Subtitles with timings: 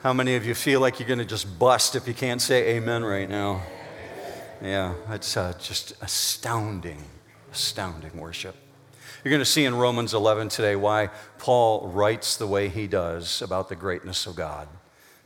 [0.00, 2.76] How many of you feel like you're going to just bust if you can't say
[2.76, 3.62] amen right now?
[4.62, 7.02] Yeah, it's uh, just astounding,
[7.50, 8.54] astounding worship.
[9.24, 13.42] You're going to see in Romans 11 today why Paul writes the way he does
[13.42, 14.68] about the greatness of God.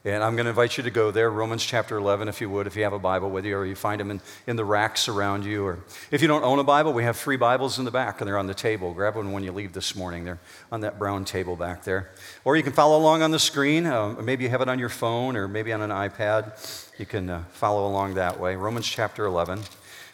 [0.04, 2.66] And I'm going to invite you to go there, Romans chapter 11, if you would,
[2.66, 5.06] if you have a Bible with you, or you find them in, in the racks
[5.08, 5.64] around you.
[5.64, 5.78] Or
[6.10, 8.36] if you don't own a Bible, we have free Bibles in the back, and they're
[8.36, 8.92] on the table.
[8.94, 10.24] Grab one when you leave this morning.
[10.24, 10.40] They're
[10.72, 12.10] on that brown table back there.
[12.44, 13.86] Or you can follow along on the screen.
[13.86, 16.98] Uh, maybe you have it on your phone, or maybe on an iPad.
[16.98, 18.56] You can uh, follow along that way.
[18.56, 19.60] Romans chapter 11.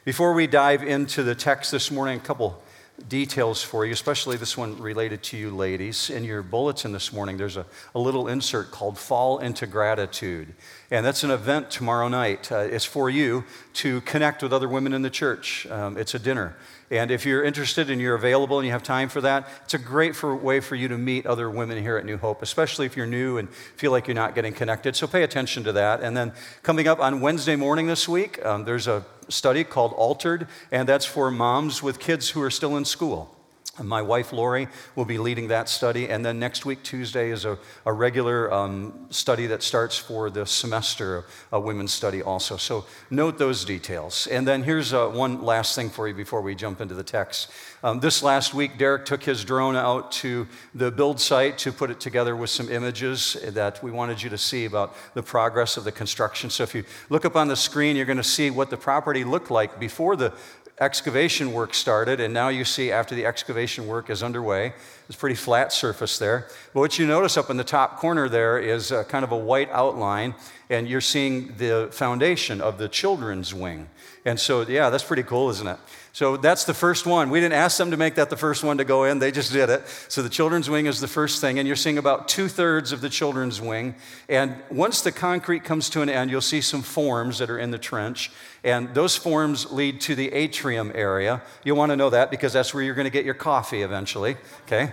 [0.05, 2.62] Before we dive into the text this morning, a couple
[3.07, 6.11] details for you, especially this one related to you ladies.
[6.11, 10.55] In your bulletin this morning, there's a, a little insert called Fall into Gratitude.
[10.91, 12.51] And that's an event tomorrow night.
[12.51, 15.66] Uh, it's for you to connect with other women in the church.
[15.66, 16.57] Um, it's a dinner.
[16.91, 19.79] And if you're interested and you're available and you have time for that, it's a
[19.79, 22.96] great for, way for you to meet other women here at New Hope, especially if
[22.96, 24.96] you're new and feel like you're not getting connected.
[24.96, 26.02] So pay attention to that.
[26.02, 26.32] And then
[26.62, 31.04] coming up on Wednesday morning this week, um, there's a study called Altered, and that's
[31.04, 33.37] for moms with kids who are still in school.
[33.82, 37.59] My wife Lori will be leading that study, and then next week, Tuesday, is a,
[37.87, 42.56] a regular um, study that starts for the semester, a women's study also.
[42.56, 44.26] So note those details.
[44.26, 47.51] And then here's uh, one last thing for you before we jump into the text.
[47.82, 51.90] Um, this last week, Derek took his drone out to the build site to put
[51.90, 55.84] it together with some images that we wanted you to see about the progress of
[55.84, 56.51] the construction.
[56.51, 59.24] So if you look up on the screen, you're going to see what the property
[59.24, 60.32] looked like before the
[60.80, 64.72] excavation work started, and now you see after the excavation work is underway,
[65.09, 66.47] it's pretty flat surface there.
[66.72, 69.71] But what you notice up in the top corner there is kind of a white
[69.71, 70.34] outline,
[70.71, 73.88] and you're seeing the foundation of the children's wing.
[74.25, 75.78] And so, yeah, that's pretty cool, isn't it?
[76.12, 77.31] So that's the first one.
[77.31, 79.53] We didn't ask them to make that the first one to go in, they just
[79.53, 79.87] did it.
[80.09, 83.00] So the children's wing is the first thing, and you're seeing about two thirds of
[83.00, 83.94] the children's wing.
[84.28, 87.71] And once the concrete comes to an end, you'll see some forms that are in
[87.71, 88.31] the trench.
[88.69, 91.43] And those forms lead to the atrium area.
[91.65, 94.37] You'll want to know that because that's where you're going to get your coffee eventually,
[94.67, 94.93] okay?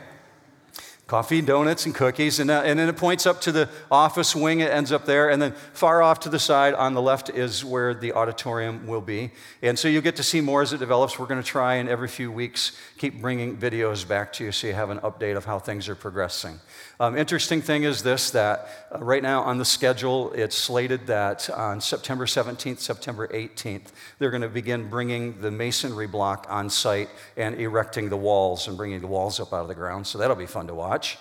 [1.08, 2.40] coffee, donuts, and cookies.
[2.40, 5.30] And, uh, and then it points up to the office wing, it ends up there.
[5.30, 9.02] And then far off to the side on the left is where the auditorium will
[9.02, 9.32] be.
[9.62, 11.20] And so you'll get to see more as it develops.
[11.20, 14.68] We're going to try and every few weeks keep bringing videos back to you so
[14.68, 16.60] you have an update of how things are progressing.
[16.98, 21.50] Um, interesting thing is this that uh, right now on the schedule, it's slated that
[21.50, 27.10] on September 17th, September 18th, they're going to begin bringing the masonry block on site
[27.36, 30.08] and erecting the walls and bringing the walls up out of the ground.
[30.08, 31.18] So that'll be fun to watch.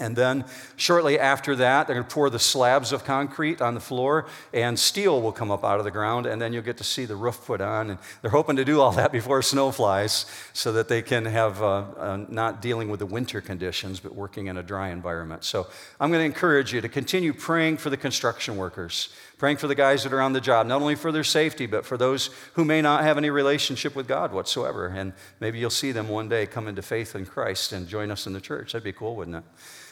[0.00, 0.46] And then
[0.76, 4.78] shortly after that, they're going to pour the slabs of concrete on the floor, and
[4.78, 7.14] steel will come up out of the ground, and then you'll get to see the
[7.14, 7.90] roof put on.
[7.90, 10.24] And they're hoping to do all that before snow flies
[10.54, 14.46] so that they can have uh, uh, not dealing with the winter conditions, but working
[14.46, 15.44] in a dry environment.
[15.44, 15.66] So
[16.00, 19.10] I'm going to encourage you to continue praying for the construction workers,
[19.40, 21.86] praying for the guys that are on the job, not only for their safety, but
[21.86, 24.88] for those who may not have any relationship with God whatsoever.
[24.88, 28.26] And maybe you'll see them one day come into faith in Christ and join us
[28.26, 28.72] in the church.
[28.72, 29.44] That'd be cool, wouldn't it?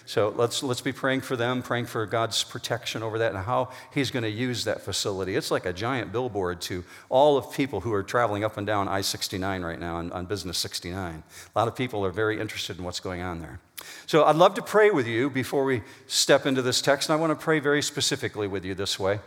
[0.04, 3.70] So let's, let's be praying for them, praying for God's protection over that and how
[3.94, 5.34] He's going to use that facility.
[5.34, 8.86] It's like a giant billboard to all of people who are traveling up and down
[8.86, 11.22] I 69 right now on, on Business 69.
[11.54, 13.60] A lot of people are very interested in what's going on there.
[14.04, 17.20] So I'd love to pray with you before we step into this text, and I
[17.20, 19.20] want to pray very specifically with you this way.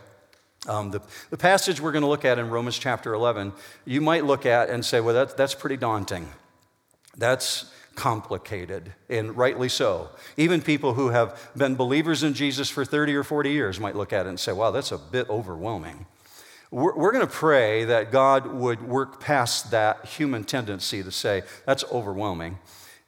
[0.68, 1.00] Um, the,
[1.30, 3.52] the passage we're going to look at in Romans chapter 11,
[3.84, 6.28] you might look at and say, well, that, that's pretty daunting.
[7.16, 10.10] That's complicated, and rightly so.
[10.36, 14.12] Even people who have been believers in Jesus for 30 or 40 years might look
[14.12, 16.06] at it and say, wow, that's a bit overwhelming.
[16.70, 21.42] We're, we're going to pray that God would work past that human tendency to say,
[21.66, 22.58] that's overwhelming,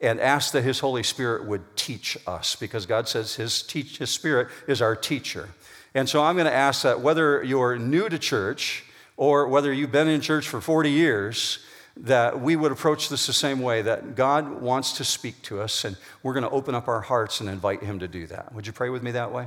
[0.00, 4.10] and ask that His Holy Spirit would teach us, because God says His, teach, His
[4.10, 5.48] Spirit is our teacher.
[5.94, 8.84] And so I'm going to ask that whether you're new to church
[9.16, 11.60] or whether you've been in church for 40 years,
[11.96, 15.84] that we would approach this the same way that God wants to speak to us,
[15.84, 18.52] and we're going to open up our hearts and invite Him to do that.
[18.52, 19.46] Would you pray with me that way?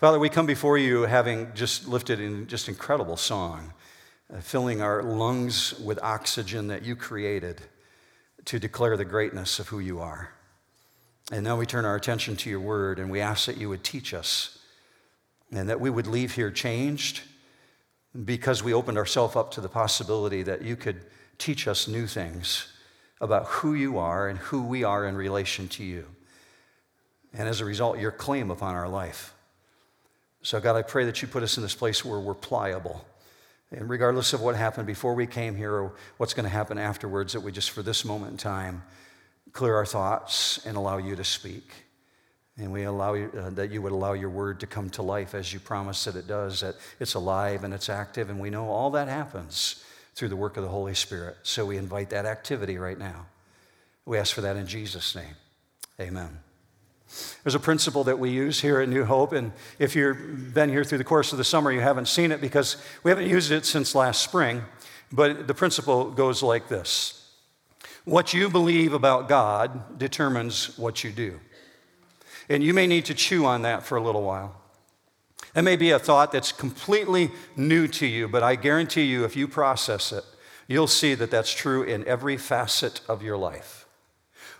[0.00, 3.74] Father, we come before you having just lifted in just incredible song,
[4.32, 7.60] uh, filling our lungs with oxygen that you created
[8.46, 10.32] to declare the greatness of who you are.
[11.32, 13.82] And now we turn our attention to your word and we ask that you would
[13.82, 14.58] teach us
[15.50, 17.22] and that we would leave here changed
[18.24, 21.04] because we opened ourselves up to the possibility that you could
[21.38, 22.68] teach us new things
[23.20, 26.06] about who you are and who we are in relation to you.
[27.32, 29.34] And as a result, your claim upon our life.
[30.42, 33.04] So, God, I pray that you put us in this place where we're pliable.
[33.70, 37.32] And regardless of what happened before we came here or what's going to happen afterwards,
[37.32, 38.82] that we just, for this moment in time,
[39.54, 41.70] clear our thoughts and allow you to speak.
[42.58, 45.34] And we allow you, uh, that you would allow your word to come to life
[45.34, 48.30] as you promised that it does, that it's alive and it's active.
[48.30, 49.82] And we know all that happens
[50.14, 51.36] through the work of the Holy Spirit.
[51.42, 53.26] So we invite that activity right now.
[54.04, 55.34] We ask for that in Jesus' name.
[56.00, 56.38] Amen.
[57.42, 60.82] There's a principle that we use here at New Hope, and if you've been here
[60.82, 63.64] through the course of the summer, you haven't seen it because we haven't used it
[63.64, 64.62] since last spring.
[65.12, 67.23] But the principle goes like this
[68.04, 71.40] What you believe about God determines what you do.
[72.48, 74.60] And you may need to chew on that for a little while.
[75.54, 79.36] That may be a thought that's completely new to you, but I guarantee you, if
[79.36, 80.24] you process it,
[80.66, 83.86] you'll see that that's true in every facet of your life.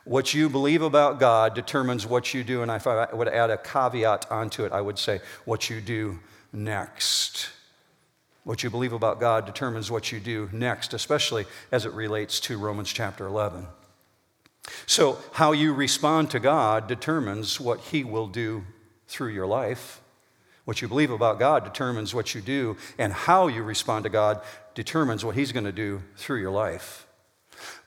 [0.04, 3.58] What you believe about God determines what you do, and if I would add a
[3.58, 6.20] caveat onto it, I would say what you do
[6.52, 7.48] next.
[8.44, 12.58] What you believe about God determines what you do next, especially as it relates to
[12.58, 13.66] Romans chapter 11.
[14.86, 18.64] So, how you respond to God determines what He will do
[19.08, 20.00] through your life.
[20.64, 24.40] What you believe about God determines what you do, and how you respond to God
[24.74, 27.06] determines what He's going to do through your life.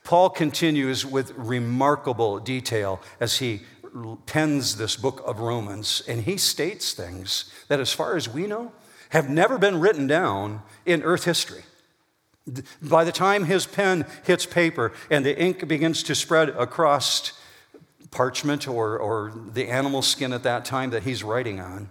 [0.04, 3.60] Paul continues with remarkable detail as he
[4.26, 8.72] pens this book of Romans, and he states things that, as far as we know,
[9.10, 11.62] have never been written down in earth history.
[12.80, 17.32] By the time his pen hits paper and the ink begins to spread across
[18.10, 21.90] parchment or, or the animal skin at that time that he's writing on,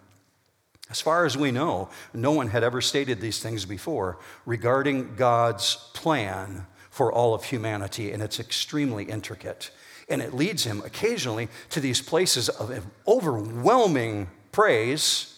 [0.90, 5.76] as far as we know, no one had ever stated these things before regarding God's
[5.94, 9.70] plan for all of humanity, and it's extremely intricate.
[10.10, 15.37] And it leads him occasionally to these places of overwhelming praise.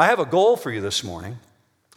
[0.00, 1.38] I have a goal for you this morning.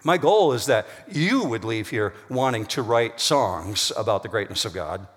[0.04, 4.66] My goal is that you would leave here wanting to write songs about the greatness
[4.66, 5.08] of God.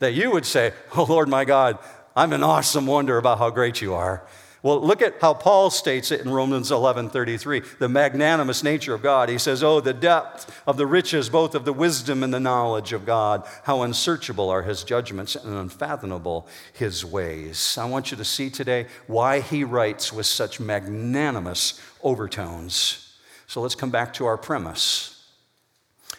[0.00, 1.78] That you would say, Oh Lord my God,
[2.16, 4.26] I'm an awesome wonder about how great you are.
[4.62, 9.28] Well, look at how Paul states it in Romans 11:33, the magnanimous nature of God.
[9.28, 12.92] He says, "Oh, the depth of the riches both of the wisdom and the knowledge
[12.92, 13.42] of God.
[13.64, 18.86] How unsearchable are his judgments and unfathomable his ways." I want you to see today
[19.08, 23.14] why he writes with such magnanimous overtones.
[23.48, 25.24] So let's come back to our premise.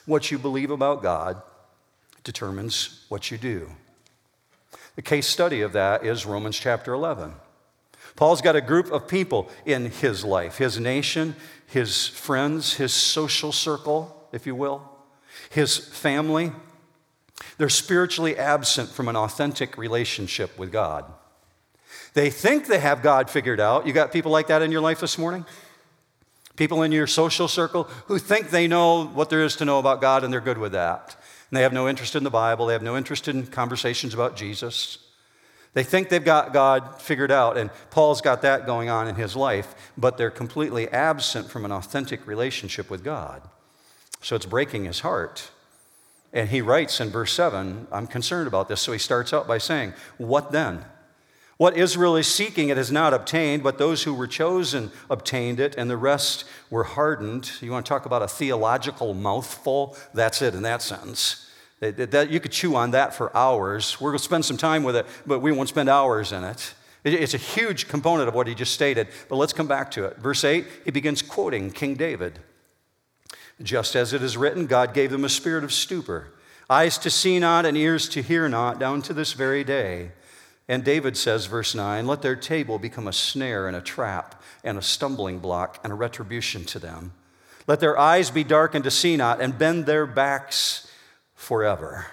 [0.06, 1.42] What you believe about God
[2.25, 3.72] determines what you do.
[4.98, 7.36] The case study of that is Romans chapter 11.
[8.15, 11.36] Paul's got a group of people in his life his nation,
[11.68, 14.88] his friends, his social circle, if you will,
[15.50, 16.51] his family.
[17.57, 21.06] They're spiritually absent from an authentic relationship with God.
[22.13, 23.88] They think they have God figured out.
[23.88, 25.45] You got people like that in your life this morning?
[26.56, 30.01] People in your social circle who think they know what there is to know about
[30.01, 31.16] God and they're good with that.
[31.50, 34.36] And they have no interest in the Bible, they have no interest in conversations about
[34.36, 35.00] Jesus.
[35.73, 39.35] They think they've got God figured out, and Paul's got that going on in his
[39.35, 43.41] life, but they're completely absent from an authentic relationship with God.
[44.21, 45.49] So it's breaking his heart.
[46.31, 48.81] And he writes in verse 7, I'm concerned about this.
[48.81, 50.85] So he starts out by saying, What then?
[51.57, 55.75] What Israel is seeking, it has not obtained, but those who were chosen obtained it,
[55.77, 57.51] and the rest were hardened.
[57.61, 59.95] You want to talk about a theological mouthful?
[60.13, 61.43] That's it in that sentence.
[61.91, 64.00] That, you could chew on that for hours.
[64.00, 66.74] We're going to spend some time with it, but we won't spend hours in it.
[67.03, 70.18] It's a huge component of what he just stated, but let's come back to it.
[70.18, 72.40] Verse 8, he begins quoting King David.
[73.61, 76.33] Just as it is written, God gave them a spirit of stupor,
[76.69, 80.11] eyes to see not and ears to hear not, down to this very day.
[80.69, 84.78] And David says, verse 9, let their table become a snare and a trap and
[84.78, 87.11] a stumbling block and a retribution to them.
[87.68, 90.87] Let their eyes be darkened to see not and bend their backs
[91.44, 92.07] forever.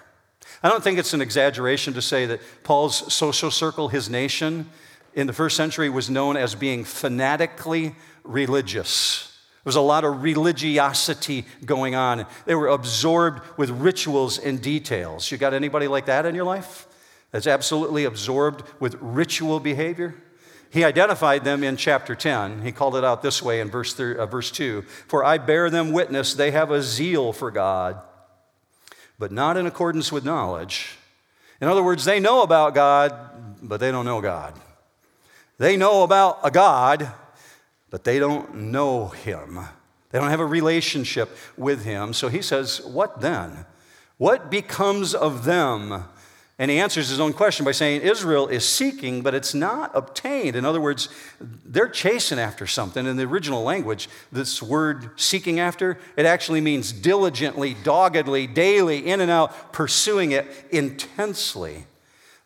[0.63, 4.69] I don't think it's an exaggeration to say that Paul's social circle, his nation,
[5.15, 7.95] in the first century was known as being fanatically
[8.25, 9.27] religious.
[9.63, 12.27] There was a lot of religiosity going on.
[12.45, 15.31] They were absorbed with rituals and details.
[15.31, 16.87] You got anybody like that in your life?
[17.31, 20.15] That's absolutely absorbed with ritual behavior?
[20.71, 22.63] He identified them in chapter 10.
[22.63, 25.93] He called it out this way in verse, uh, verse 2 For I bear them
[25.93, 28.01] witness, they have a zeal for God
[29.21, 30.97] but not in accordance with knowledge.
[31.61, 33.15] In other words, they know about God,
[33.63, 34.59] but they don't know God.
[35.59, 37.13] They know about a God,
[37.91, 39.61] but they don't know Him.
[40.09, 42.15] They don't have a relationship with Him.
[42.15, 43.67] So he says, What then?
[44.17, 46.05] What becomes of them?
[46.61, 50.57] And he answers his own question by saying, Israel is seeking, but it's not obtained.
[50.57, 51.09] In other words,
[51.41, 53.07] they're chasing after something.
[53.07, 59.23] In the original language, this word seeking after, it actually means diligently, doggedly, daily, in
[59.23, 61.87] and out, pursuing it intensely.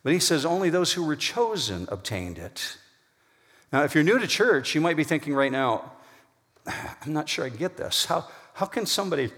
[0.01, 2.77] But he says, only those who were chosen obtained it.
[3.73, 5.91] Now, if you're new to church, you might be thinking right now,
[6.65, 8.05] I'm not sure I get this.
[8.05, 9.33] How, how can somebody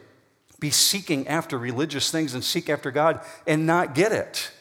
[0.59, 4.51] be seeking after religious things and seek after God and not get it?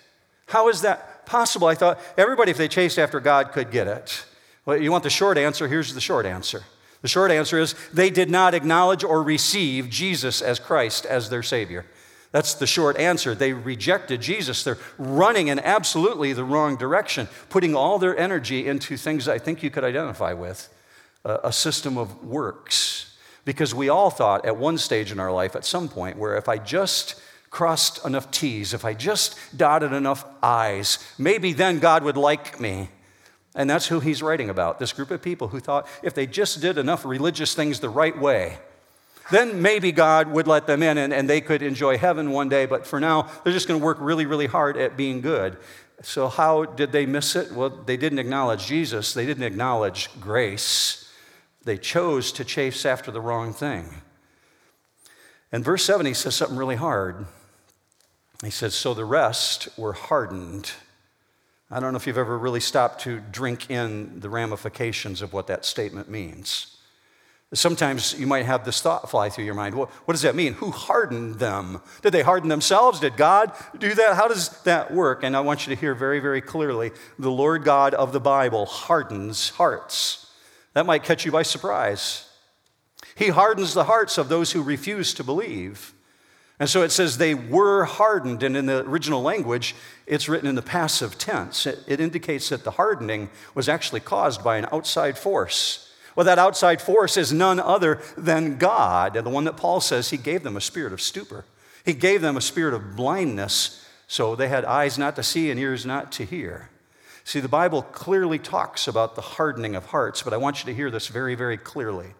[0.46, 1.66] How is that possible?
[1.66, 4.24] I thought everybody, if they chased after God, could get it.
[4.64, 5.68] Well, you want the short answer?
[5.68, 6.64] Here's the short answer.
[7.02, 11.42] The short answer is they did not acknowledge or receive Jesus as Christ as their
[11.42, 11.86] Savior.
[12.32, 13.34] That's the short answer.
[13.34, 14.64] They rejected Jesus.
[14.64, 19.62] They're running in absolutely the wrong direction, putting all their energy into things I think
[19.62, 20.68] you could identify with
[21.24, 23.16] a system of works.
[23.44, 26.48] Because we all thought at one stage in our life, at some point, where if
[26.48, 27.20] I just
[27.56, 32.90] crossed enough T's, if I just dotted enough I's, maybe then God would like me.
[33.54, 36.60] And that's who he's writing about this group of people who thought if they just
[36.60, 38.58] did enough religious things the right way,
[39.30, 42.66] then maybe God would let them in and, and they could enjoy heaven one day.
[42.66, 45.56] But for now, they're just going to work really, really hard at being good.
[46.02, 47.52] So, how did they miss it?
[47.52, 51.10] Well, they didn't acknowledge Jesus, they didn't acknowledge grace.
[51.64, 54.02] They chose to chase after the wrong thing.
[55.50, 57.24] And verse 7, he says something really hard.
[58.42, 60.72] He says, So the rest were hardened.
[61.70, 65.48] I don't know if you've ever really stopped to drink in the ramifications of what
[65.48, 66.76] that statement means.
[67.54, 69.74] Sometimes you might have this thought fly through your mind.
[69.74, 70.54] Well, what does that mean?
[70.54, 71.80] Who hardened them?
[72.02, 72.98] Did they harden themselves?
[72.98, 74.16] Did God do that?
[74.16, 75.22] How does that work?
[75.22, 78.66] And I want you to hear very, very clearly the Lord God of the Bible
[78.66, 80.26] hardens hearts.
[80.74, 82.28] That might catch you by surprise.
[83.14, 85.94] He hardens the hearts of those who refuse to believe.
[86.58, 89.74] And so it says they were hardened, and in the original language,
[90.06, 91.66] it's written in the passive tense.
[91.66, 95.92] It, it indicates that the hardening was actually caused by an outside force.
[96.14, 100.08] Well, that outside force is none other than God, and the one that Paul says
[100.08, 101.44] he gave them a spirit of stupor.
[101.84, 105.60] He gave them a spirit of blindness, so they had eyes not to see and
[105.60, 106.70] ears not to hear.
[107.24, 110.74] See, the Bible clearly talks about the hardening of hearts, but I want you to
[110.74, 112.14] hear this very, very clearly.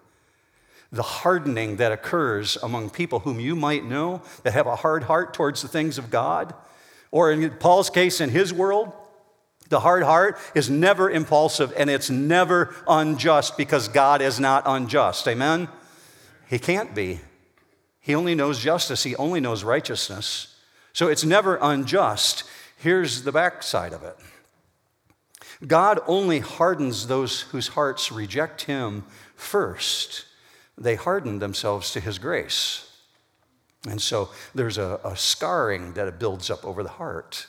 [0.96, 5.34] The hardening that occurs among people whom you might know that have a hard heart
[5.34, 6.54] towards the things of God,
[7.10, 8.94] or in Paul's case, in his world,
[9.68, 15.28] the hard heart is never impulsive and it's never unjust because God is not unjust.
[15.28, 15.68] Amen?
[16.48, 17.20] He can't be.
[18.00, 20.56] He only knows justice, He only knows righteousness.
[20.94, 22.44] So it's never unjust.
[22.78, 24.16] Here's the backside of it
[25.66, 30.24] God only hardens those whose hearts reject Him first.
[30.78, 32.90] They hardened themselves to His grace.
[33.88, 37.46] And so there's a, a scarring that builds up over the heart.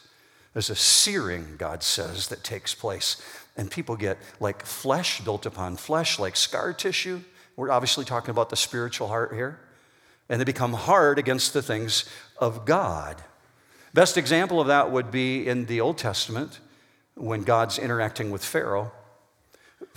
[0.53, 3.21] There's a searing, God says, that takes place.
[3.55, 7.21] And people get like flesh built upon flesh, like scar tissue.
[7.55, 9.59] We're obviously talking about the spiritual heart here.
[10.29, 12.05] And they become hard against the things
[12.37, 13.23] of God.
[13.93, 16.59] Best example of that would be in the Old Testament
[17.15, 18.91] when God's interacting with Pharaoh.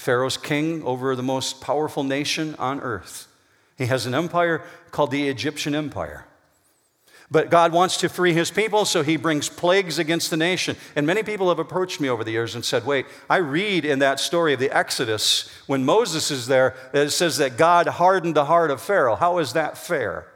[0.00, 3.28] Pharaoh's king over the most powerful nation on earth.
[3.76, 6.26] He has an empire called the Egyptian Empire.
[7.30, 10.76] But God wants to free his people, so he brings plagues against the nation.
[10.96, 14.00] And many people have approached me over the years and said, Wait, I read in
[14.00, 18.34] that story of the Exodus, when Moses is there, that it says that God hardened
[18.34, 19.14] the heart of Pharaoh.
[19.14, 20.26] How is that fair?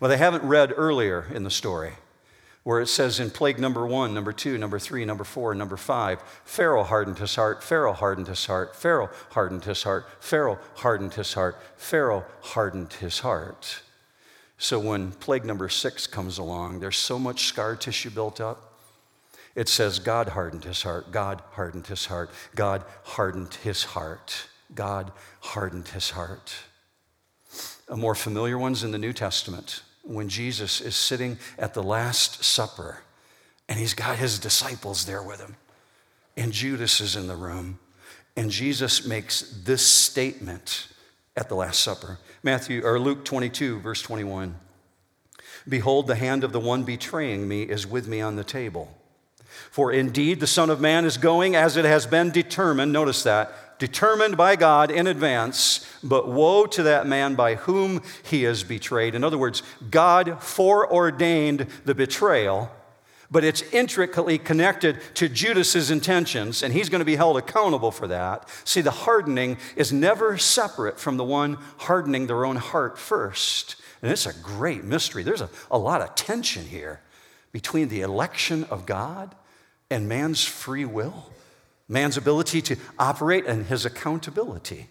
[0.00, 1.92] Well, they haven't read earlier in the story
[2.68, 6.20] where it says in plague number one, number two, number three, number four, number five,
[6.44, 11.32] Pharaoh hardened his heart, Pharaoh hardened his heart, Pharaoh hardened his heart, Pharaoh hardened his
[11.32, 13.80] heart, Pharaoh hardened his heart.
[14.58, 18.74] So when plague number six comes along, there's so much scar tissue built up.
[19.54, 25.10] It says, God hardened his heart, God hardened his heart, God hardened his heart, God
[25.40, 26.54] hardened his heart.
[27.88, 32.42] A more familiar one's in the New Testament when Jesus is sitting at the Last
[32.42, 33.02] Supper
[33.68, 35.56] and he's got his disciples there with him,
[36.36, 37.78] and Judas is in the room,
[38.34, 40.88] and Jesus makes this statement
[41.36, 42.18] at the Last Supper.
[42.42, 44.54] Matthew or Luke 22, verse 21.
[45.68, 48.96] Behold, the hand of the one betraying me is with me on the table.
[49.70, 53.52] For indeed the Son of Man is going as it has been determined, notice that,
[53.78, 59.14] determined by God in advance, but woe to that man by whom he is betrayed.
[59.14, 62.70] In other words, God foreordained the betrayal
[63.30, 68.08] but it's intricately connected to Judas's intentions, and he's going to be held accountable for
[68.08, 68.48] that.
[68.64, 73.76] See, the hardening is never separate from the one hardening their own heart first.
[74.00, 75.22] And it's a great mystery.
[75.22, 77.00] There's a, a lot of tension here
[77.52, 79.34] between the election of God
[79.90, 81.30] and man's free will,
[81.88, 84.88] man's ability to operate, and his accountability.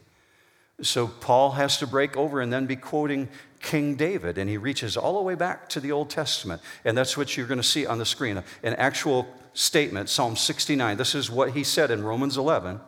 [0.81, 3.29] So Paul has to break over and then be quoting
[3.61, 6.61] King David, and he reaches all the way back to the Old Testament.
[6.85, 10.97] And that's what you're going to see on the screen an actual statement, Psalm 69.
[10.97, 12.79] This is what he said in Romans 11.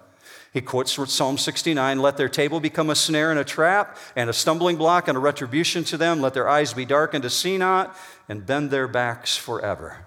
[0.54, 4.34] He quotes Psalm 69 Let their table become a snare and a trap, and a
[4.34, 6.22] stumbling block and a retribution to them.
[6.22, 7.96] Let their eyes be darkened to see not,
[8.28, 10.06] and bend their backs forever.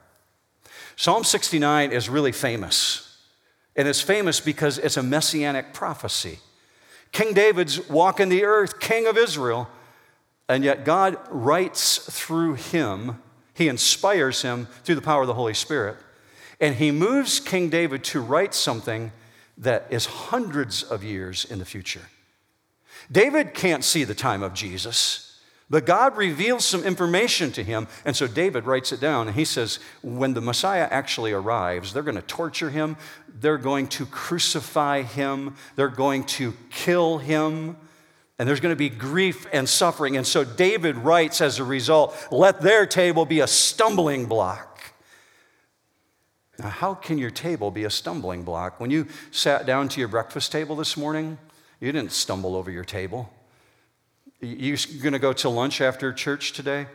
[0.94, 3.11] Psalm 69 is really famous.
[3.76, 6.38] And it's famous because it's a messianic prophecy.
[7.10, 9.68] King David's walking the earth, king of Israel,
[10.48, 13.22] and yet God writes through him,
[13.54, 15.96] he inspires him through the power of the Holy Spirit.
[16.60, 19.12] And he moves King David to write something
[19.58, 22.02] that is hundreds of years in the future.
[23.10, 25.31] David can't see the time of Jesus,
[25.72, 29.26] but God reveals some information to him, and so David writes it down.
[29.26, 32.96] And he says, when the Messiah actually arrives, they're going to torture him,
[33.40, 37.76] they're going to crucify him, they're going to kill him,
[38.38, 40.16] and there's going to be grief and suffering.
[40.16, 44.72] And so David writes as a result, let their table be a stumbling block
[46.58, 48.78] now, how can your table be a stumbling block?
[48.78, 51.38] When you sat down to your breakfast table this morning,
[51.80, 53.32] you didn't stumble over your table.
[54.42, 56.88] You're going to go to lunch after church today?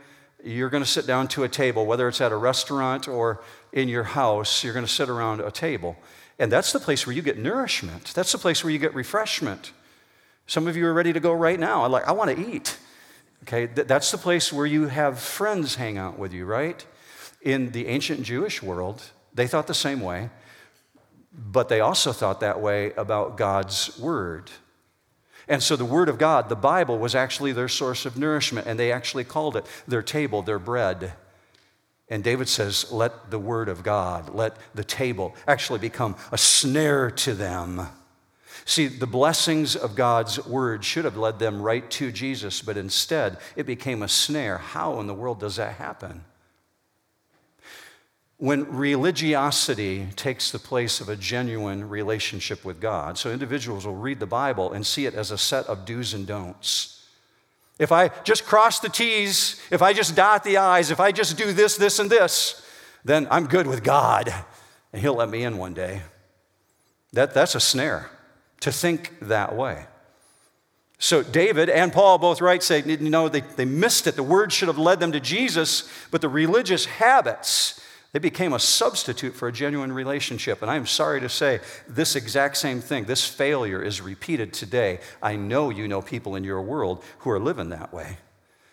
[0.44, 3.88] You're going to sit down to a table, whether it's at a restaurant or in
[3.88, 5.96] your house, you're going to sit around a table.
[6.40, 8.14] And that's the place where you get nourishment.
[8.14, 9.72] That's the place where you get refreshment.
[10.46, 11.84] Some of you are ready to go right now.
[11.84, 12.78] I like I want to eat.
[13.44, 16.86] Okay, that's the place where you have friends hang out with you, right?
[17.42, 20.32] In the ancient Jewish world, they thought the same way,
[21.32, 24.52] but they also thought that way about God's Word.
[25.48, 28.78] And so the Word of God, the Bible, was actually their source of nourishment, and
[28.78, 31.14] they actually called it their table, their bread.
[32.10, 37.12] And David says, let the Word of God, let the table actually become a snare
[37.12, 37.88] to them.
[38.66, 43.38] See, the blessings of God's Word should have led them right to Jesus, but instead
[43.56, 44.58] it became a snare.
[44.58, 46.26] How in the world does that happen?
[48.38, 53.18] When religiosity takes the place of a genuine relationship with God.
[53.18, 56.28] So individuals will read the Bible and see it as a set of do's and
[56.28, 57.04] don'ts.
[57.80, 61.38] If I just cross the T's, if I just dot the I's, if I just
[61.38, 62.64] do this, this, and this,
[63.04, 64.34] then I'm good with God
[64.94, 66.04] and He'll let me in one day.
[67.14, 68.10] That, that's a snare
[68.60, 69.86] to think that way.
[71.00, 74.16] So David and Paul both write, say, you know, they, they missed it.
[74.16, 77.80] The word should have led them to Jesus, but the religious habits
[78.14, 80.62] they became a substitute for a genuine relationship.
[80.62, 85.00] And I'm sorry to say, this exact same thing, this failure is repeated today.
[85.22, 88.18] I know you know people in your world who are living that way.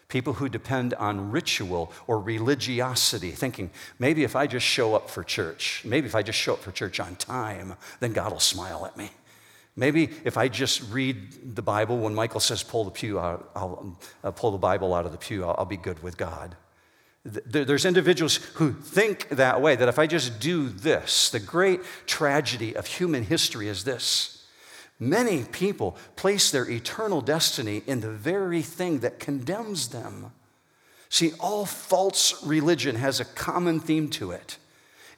[0.08, 5.24] People who depend on ritual or religiosity, thinking, maybe if I just show up for
[5.24, 8.86] church, maybe if I just show up for church on time, then God will smile
[8.86, 9.10] at me.
[9.76, 13.98] Maybe if I just read the Bible when Michael says pull the pew out, I'll,
[14.22, 16.54] I'll pull the Bible out of the pew, I'll, I'll be good with God.
[17.24, 22.76] There's individuals who think that way, that if I just do this, the great tragedy
[22.76, 24.46] of human history is this.
[25.00, 30.32] Many people place their eternal destiny in the very thing that condemns them.
[31.08, 34.58] See, all false religion has a common theme to it.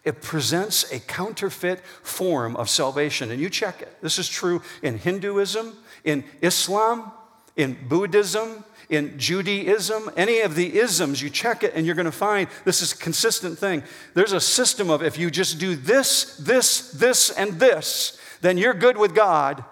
[0.04, 3.32] It presents a counterfeit form of salvation.
[3.32, 4.00] And you check it.
[4.00, 7.10] This is true in Hinduism, in Islam,
[7.56, 12.12] in Buddhism, in Judaism, any of the isms, you check it and you're going to
[12.12, 13.82] find this is a consistent thing.
[14.14, 18.74] There's a system of if you just do this, this, this, and this, then you're
[18.74, 19.64] good with God.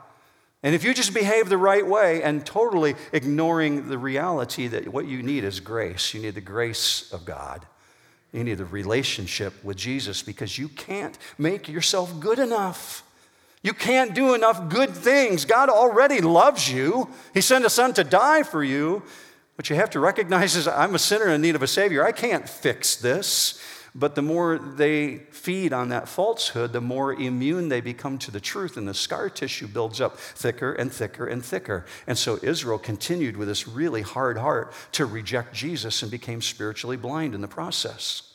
[0.62, 5.07] And if you just behave the right way and totally ignoring the reality that what
[5.07, 7.66] you need is grace, you need the grace of God.
[8.33, 13.05] You need the relationship with Jesus because you can't make yourself good enough.
[13.64, 15.46] You can't do enough good things.
[15.46, 17.09] God already loves you.
[17.33, 19.03] He sent a son to die for you.
[19.57, 22.05] What you have to recognize is I'm a sinner in need of a Savior.
[22.05, 23.59] I can't fix this.
[23.94, 28.40] But the more they feed on that falsehood, the more immune they become to the
[28.40, 31.87] truth, and the scar tissue builds up thicker and thicker and thicker.
[32.07, 36.96] And so Israel continued with this really hard heart to reject Jesus and became spiritually
[36.96, 38.34] blind in the process.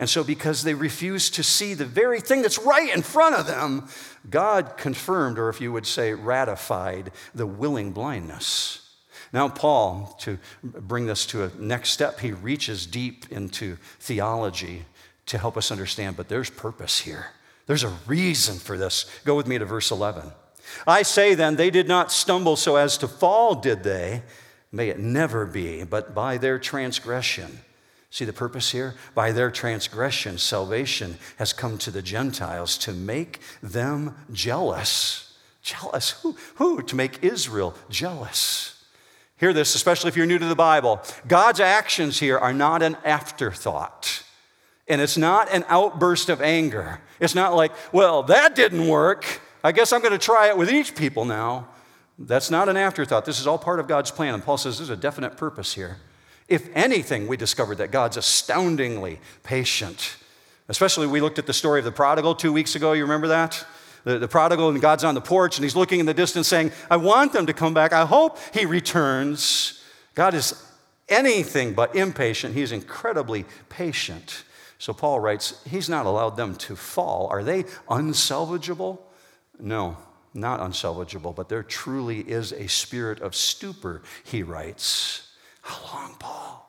[0.00, 3.48] And so, because they refused to see the very thing that's right in front of
[3.48, 3.88] them,
[4.30, 8.88] God confirmed, or if you would say, ratified, the willing blindness.
[9.32, 14.84] Now, Paul, to bring this to a next step, he reaches deep into theology
[15.26, 17.26] to help us understand, but there's purpose here.
[17.66, 19.04] There's a reason for this.
[19.24, 20.30] Go with me to verse 11.
[20.86, 24.22] I say then, they did not stumble so as to fall, did they?
[24.70, 27.60] May it never be, but by their transgression
[28.10, 28.94] See the purpose here?
[29.14, 35.36] By their transgression, salvation has come to the Gentiles to make them jealous.
[35.62, 36.10] Jealous?
[36.22, 36.36] Who?
[36.56, 36.82] Who?
[36.82, 38.82] To make Israel jealous.
[39.36, 41.00] Hear this, especially if you're new to the Bible.
[41.26, 44.24] God's actions here are not an afterthought.
[44.88, 47.00] And it's not an outburst of anger.
[47.20, 49.40] It's not like, well, that didn't work.
[49.62, 51.68] I guess I'm going to try it with each people now.
[52.18, 53.26] That's not an afterthought.
[53.26, 54.34] This is all part of God's plan.
[54.34, 55.98] And Paul says there's a definite purpose here.
[56.48, 60.16] If anything, we discovered that God's astoundingly patient.
[60.68, 62.92] Especially, we looked at the story of the prodigal two weeks ago.
[62.92, 63.64] You remember that?
[64.04, 66.72] The, the prodigal, and God's on the porch, and he's looking in the distance saying,
[66.90, 67.92] I want them to come back.
[67.92, 69.82] I hope he returns.
[70.14, 70.62] God is
[71.08, 72.54] anything but impatient.
[72.54, 74.44] He's incredibly patient.
[74.78, 77.26] So Paul writes, He's not allowed them to fall.
[77.28, 79.00] Are they unsalvageable?
[79.58, 79.96] No,
[80.32, 85.27] not unsalvageable, but there truly is a spirit of stupor, he writes.
[85.68, 86.64] How long, Paul?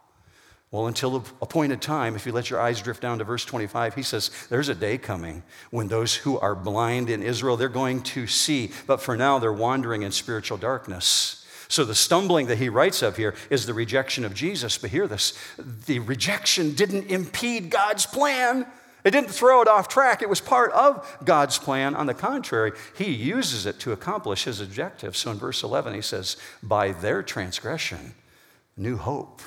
[0.72, 3.96] Well, until the appointed time, if you let your eyes drift down to verse 25,
[3.96, 8.04] he says, There's a day coming when those who are blind in Israel, they're going
[8.04, 11.46] to see, but for now they're wandering in spiritual darkness.
[11.70, 14.78] So the stumbling that he writes of here is the rejection of Jesus.
[14.78, 18.68] But hear this the rejection didn't impede God's plan.
[19.06, 20.22] It didn't throw it off track.
[20.22, 21.96] It was part of God's plan.
[21.96, 25.16] On the contrary, he uses it to accomplish his objective.
[25.16, 28.14] So in verse 11, he says, By their transgression,
[28.80, 29.42] new hope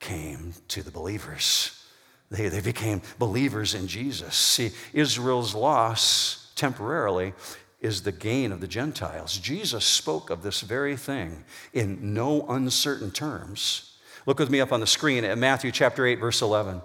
[0.00, 1.86] came to the believers.
[2.30, 4.34] They, they became believers in Jesus.
[4.34, 7.34] See, Israel's loss temporarily
[7.80, 9.38] is the gain of the Gentiles.
[9.38, 13.96] Jesus spoke of this very thing in no uncertain terms.
[14.26, 16.80] Look with me up on the screen at Matthew chapter 8, verse 11.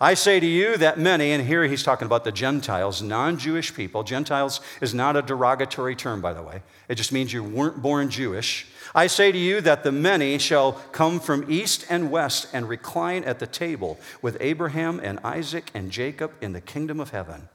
[0.00, 3.74] I say to you that many, and here he's talking about the Gentiles, non Jewish
[3.74, 4.04] people.
[4.04, 6.62] Gentiles is not a derogatory term, by the way.
[6.88, 8.66] It just means you weren't born Jewish.
[8.94, 13.24] I say to you that the many shall come from east and west and recline
[13.24, 17.48] at the table with Abraham and Isaac and Jacob in the kingdom of heaven.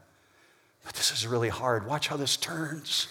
[0.84, 1.86] But this is really hard.
[1.86, 3.08] Watch how this turns.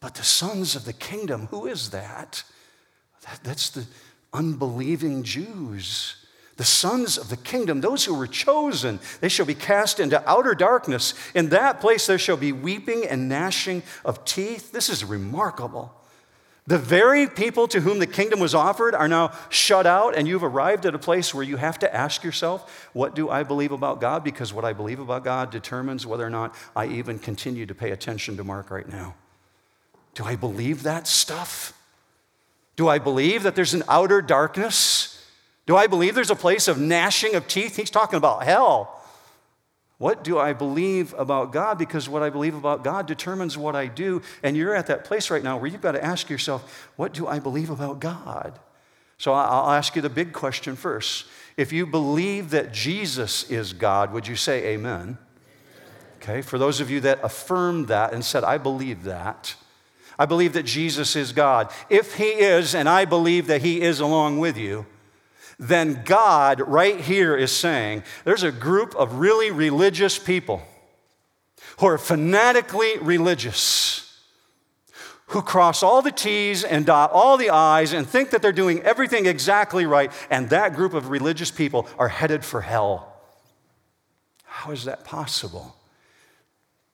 [0.00, 2.44] But the sons of the kingdom, who is that?
[3.22, 3.86] that that's the
[4.32, 6.21] unbelieving Jews.
[6.62, 10.54] The sons of the kingdom, those who were chosen, they shall be cast into outer
[10.54, 11.12] darkness.
[11.34, 14.70] In that place there shall be weeping and gnashing of teeth.
[14.70, 15.92] This is remarkable.
[16.68, 20.44] The very people to whom the kingdom was offered are now shut out, and you've
[20.44, 24.00] arrived at a place where you have to ask yourself, What do I believe about
[24.00, 24.22] God?
[24.22, 27.90] Because what I believe about God determines whether or not I even continue to pay
[27.90, 29.16] attention to Mark right now.
[30.14, 31.76] Do I believe that stuff?
[32.76, 35.18] Do I believe that there's an outer darkness?
[35.66, 37.76] Do I believe there's a place of gnashing of teeth?
[37.76, 38.98] He's talking about hell.
[39.98, 41.78] What do I believe about God?
[41.78, 44.20] Because what I believe about God determines what I do.
[44.42, 47.28] And you're at that place right now where you've got to ask yourself, what do
[47.28, 48.58] I believe about God?
[49.18, 51.26] So I'll ask you the big question first.
[51.56, 55.18] If you believe that Jesus is God, would you say amen?
[56.16, 59.54] Okay, for those of you that affirmed that and said, I believe that,
[60.18, 61.70] I believe that Jesus is God.
[61.88, 64.86] If He is, and I believe that He is along with you,
[65.62, 70.60] then God, right here, is saying there's a group of really religious people
[71.78, 74.18] who are fanatically religious,
[75.26, 78.80] who cross all the T's and dot all the I's and think that they're doing
[78.82, 83.20] everything exactly right, and that group of religious people are headed for hell.
[84.42, 85.76] How is that possible?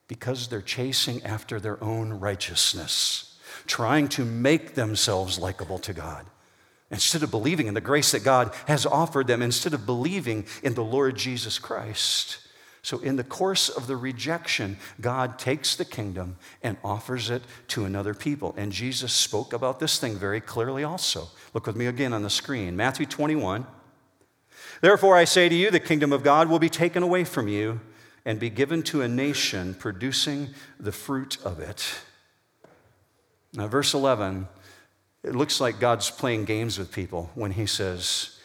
[0.09, 6.27] Because they're chasing after their own righteousness, trying to make themselves likable to God.
[6.91, 10.75] Instead of believing in the grace that God has offered them, instead of believing in
[10.75, 12.39] the Lord Jesus Christ.
[12.83, 17.85] So, in the course of the rejection, God takes the kingdom and offers it to
[17.85, 18.55] another people.
[18.57, 21.29] And Jesus spoke about this thing very clearly also.
[21.53, 23.67] Look with me again on the screen Matthew 21.
[24.81, 27.81] Therefore, I say to you, the kingdom of God will be taken away from you
[28.25, 32.01] and be given to a nation producing the fruit of it.
[33.53, 34.49] Now, verse 11
[35.25, 38.39] it looks like God's playing games with people when he says,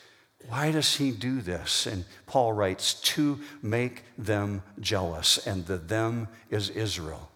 [0.47, 1.85] Why does he do this?
[1.85, 5.45] And Paul writes, To make them jealous.
[5.45, 7.29] And the them is Israel.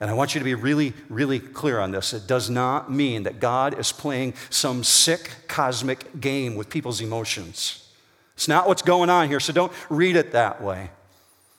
[0.00, 2.14] And I want you to be really, really clear on this.
[2.14, 7.86] It does not mean that God is playing some sick cosmic game with people's emotions.
[8.34, 10.88] It's not what's going on here, so don't read it that way.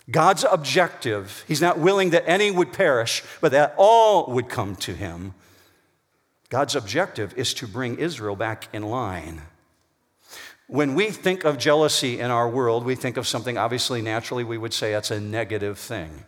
[0.09, 4.93] God's objective, He's not willing that any would perish, but that all would come to
[4.93, 5.35] Him.
[6.51, 9.41] God's objective is to bring Israel back in line.
[10.67, 14.57] When we think of jealousy in our world, we think of something obviously, naturally, we
[14.57, 16.25] would say that's a negative thing.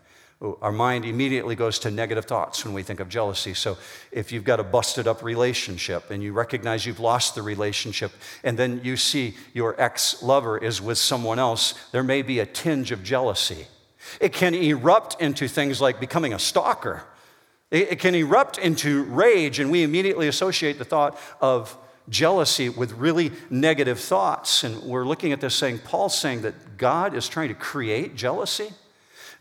[0.62, 3.54] Our mind immediately goes to negative thoughts when we think of jealousy.
[3.54, 3.78] So,
[4.12, 8.12] if you've got a busted up relationship and you recognize you've lost the relationship,
[8.46, 12.46] and then you see your ex lover is with someone else, there may be a
[12.46, 13.68] tinge of jealousy.
[14.22, 17.04] It can erupt into things like becoming a stalker
[17.74, 21.76] it, can erupt into rage, and we immediately associate the thought of
[22.08, 24.64] jealousy with really negative thoughts.
[24.64, 28.70] And we're looking at this saying, Paul's saying that God is trying to create jealousy.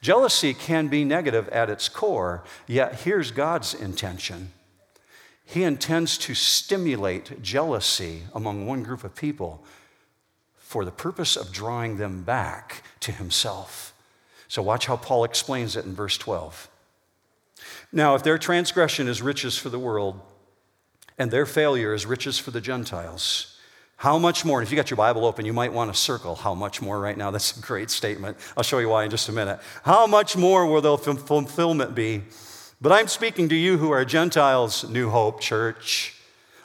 [0.00, 4.52] Jealousy can be negative at its core, yet here's God's intention.
[5.44, 9.62] He intends to stimulate jealousy among one group of people
[10.56, 13.92] for the purpose of drawing them back to himself.
[14.48, 16.68] So, watch how Paul explains it in verse 12.
[17.92, 20.20] Now, if their transgression is riches for the world,
[21.18, 23.58] and their failure is riches for the Gentiles,
[23.96, 24.58] how much more?
[24.58, 26.98] And if you got your Bible open, you might want to circle how much more
[26.98, 27.30] right now.
[27.30, 28.36] That's a great statement.
[28.56, 29.60] I'll show you why in just a minute.
[29.84, 32.22] How much more will the fulfillment be?
[32.80, 36.16] But I'm speaking to you who are Gentiles, New Hope Church.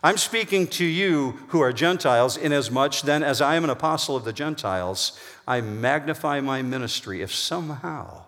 [0.01, 4.23] I'm speaking to you who are Gentiles, inasmuch then as I am an apostle of
[4.23, 8.26] the Gentiles, I magnify my ministry if somehow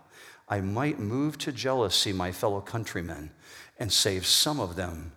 [0.49, 3.31] I might move to jealousy my fellow countrymen
[3.77, 5.12] and save some of them.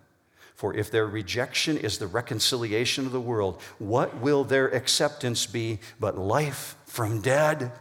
[0.55, 5.79] For if their rejection is the reconciliation of the world, what will their acceptance be
[5.99, 7.71] but life from dead?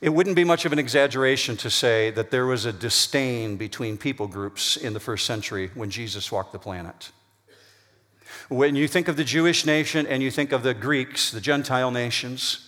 [0.00, 3.96] It wouldn't be much of an exaggeration to say that there was a disdain between
[3.96, 7.10] people groups in the first century when Jesus walked the planet.
[8.48, 11.90] When you think of the Jewish nation and you think of the Greeks, the Gentile
[11.90, 12.67] nations,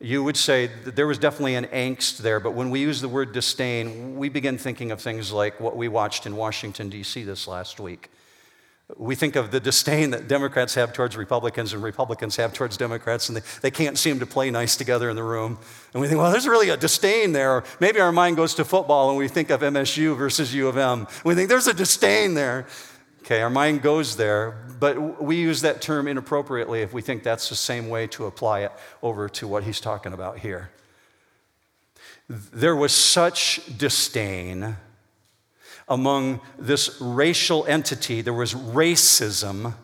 [0.00, 3.08] you would say that there was definitely an angst there, but when we use the
[3.08, 7.24] word disdain, we begin thinking of things like what we watched in Washington, D.C.
[7.24, 8.10] this last week.
[8.96, 13.28] We think of the disdain that Democrats have towards Republicans and Republicans have towards Democrats,
[13.28, 15.58] and they, they can't seem to play nice together in the room.
[15.92, 17.56] And we think, well, there's really a disdain there.
[17.56, 20.78] Or maybe our mind goes to football and we think of MSU versus U of
[20.78, 21.06] M.
[21.22, 22.66] We think there's a disdain there.
[23.28, 27.50] Okay, our mind goes there, but we use that term inappropriately if we think that's
[27.50, 30.70] the same way to apply it over to what he's talking about here.
[32.26, 34.78] There was such disdain
[35.88, 39.74] among this racial entity, there was racism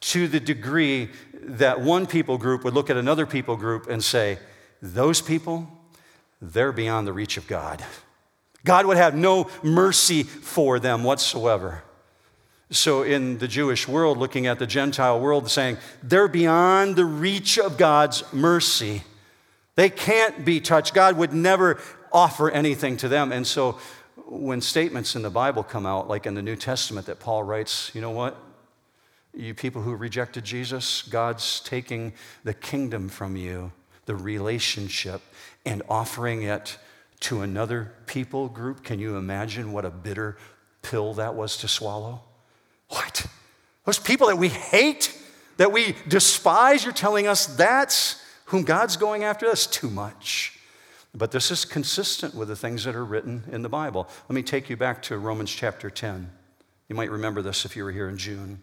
[0.00, 4.38] to the degree that one people group would look at another people group and say,
[4.82, 5.66] Those people,
[6.42, 7.82] they're beyond the reach of God.
[8.66, 11.84] God would have no mercy for them whatsoever.
[12.72, 17.58] So, in the Jewish world, looking at the Gentile world, saying, They're beyond the reach
[17.58, 19.02] of God's mercy.
[19.74, 20.94] They can't be touched.
[20.94, 21.80] God would never
[22.12, 23.32] offer anything to them.
[23.32, 23.78] And so,
[24.30, 27.90] when statements in the Bible come out, like in the New Testament, that Paul writes,
[27.92, 28.36] you know what?
[29.34, 32.12] You people who rejected Jesus, God's taking
[32.44, 33.72] the kingdom from you,
[34.06, 35.22] the relationship,
[35.66, 36.78] and offering it
[37.20, 38.84] to another people group.
[38.84, 40.36] Can you imagine what a bitter
[40.82, 42.22] pill that was to swallow?
[42.90, 43.26] What?
[43.86, 45.16] Those people that we hate,
[45.56, 49.46] that we despise, you're telling us that's whom God's going after?
[49.46, 50.58] That's too much.
[51.14, 54.08] But this is consistent with the things that are written in the Bible.
[54.28, 56.30] Let me take you back to Romans chapter 10.
[56.88, 58.62] You might remember this if you were here in June.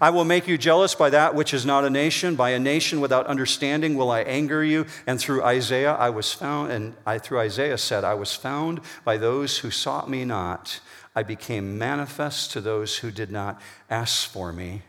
[0.00, 2.34] I will make you jealous by that which is not a nation.
[2.34, 4.86] By a nation without understanding will I anger you.
[5.06, 9.16] And through Isaiah I was found, and I through Isaiah said, I was found by
[9.16, 10.80] those who sought me not.
[11.18, 14.82] I became manifest to those who did not ask for me.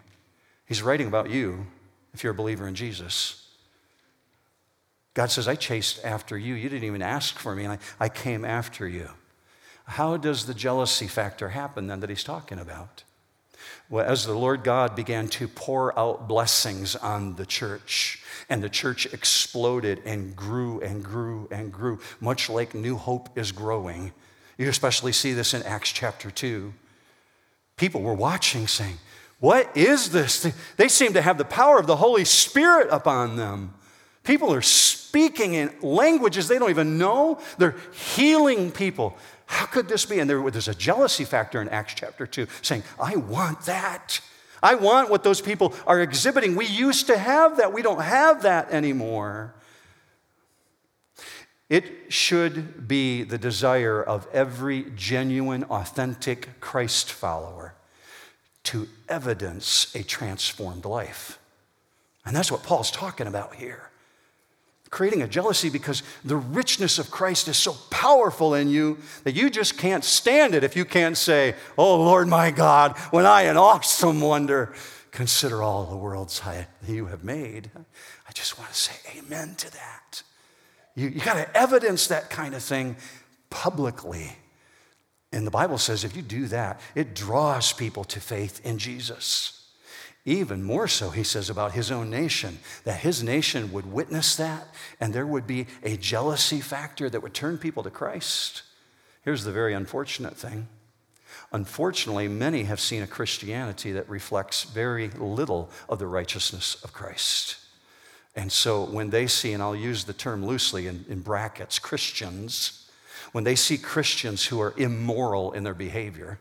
[0.68, 1.66] He's writing about you
[2.14, 3.48] if you're a believer in Jesus.
[5.16, 6.54] God says, I chased after you.
[6.54, 9.10] You didn't even ask for me, and I, I came after you.
[9.86, 13.04] How does the jealousy factor happen then that he's talking about?
[13.90, 18.70] Well, as the Lord God began to pour out blessings on the church, and the
[18.70, 24.14] church exploded and grew and grew and grew, much like New Hope is growing.
[24.60, 26.74] You especially see this in Acts chapter 2.
[27.78, 28.98] People were watching, saying,
[29.40, 30.46] What is this?
[30.76, 33.74] They seem to have the power of the Holy Spirit upon them.
[34.26, 37.40] People are speaking in languages they don't even know.
[37.58, 39.18] They're healing people.
[39.46, 40.20] How could this be?
[40.20, 44.20] And there, there's a jealousy factor in Acts chapter 2 saying, I want that.
[44.62, 46.56] I want what those people are exhibiting.
[46.56, 47.72] We used to have that.
[47.72, 49.54] We don't have that anymore.
[51.70, 57.76] It should be the desire of every genuine, authentic Christ follower
[58.64, 61.38] to evidence a transformed life.
[62.26, 63.90] And that's what Paul's talking about here
[64.90, 69.50] creating a jealousy because the richness of Christ is so powerful in you that you
[69.50, 73.58] just can't stand it if you can't say, Oh Lord my God, when I in
[73.58, 74.74] awesome wonder
[75.12, 77.72] consider all the worlds I, you have made.
[78.28, 80.24] I just want to say amen to that.
[80.96, 82.96] You, you got to evidence that kind of thing
[83.50, 84.32] publicly.
[85.32, 89.56] And the Bible says if you do that, it draws people to faith in Jesus.
[90.26, 94.68] Even more so, he says about his own nation, that his nation would witness that
[95.00, 98.64] and there would be a jealousy factor that would turn people to Christ.
[99.24, 100.68] Here's the very unfortunate thing.
[101.52, 107.58] Unfortunately, many have seen a Christianity that reflects very little of the righteousness of Christ.
[108.36, 112.90] And so when they see, and I'll use the term loosely in, in brackets, Christians,
[113.32, 116.40] when they see Christians who are immoral in their behavior,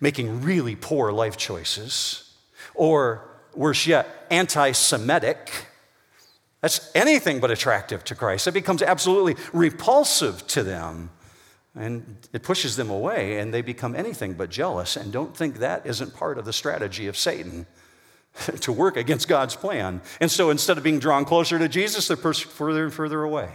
[0.00, 2.34] making really poor life choices,
[2.74, 5.66] or worse yet, anti Semitic,
[6.60, 8.46] that's anything but attractive to Christ.
[8.46, 11.10] It becomes absolutely repulsive to them.
[11.74, 14.96] And it pushes them away, and they become anything but jealous.
[14.96, 17.66] And don't think that isn't part of the strategy of Satan
[18.60, 20.00] to work against God's plan.
[20.20, 23.50] And so instead of being drawn closer to Jesus, they're further and further away.